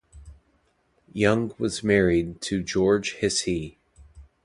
[1.13, 3.77] Young was married to George Hsieh.